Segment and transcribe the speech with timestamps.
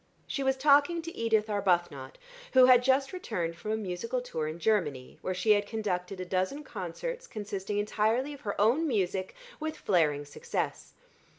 [0.25, 2.15] She was talking to Edith Arbuthnot,
[2.53, 6.25] who had just returned from a musical tour in Germany, where she had conducted a
[6.25, 10.93] dozen concerts consisting entirely of her own music with flaring success.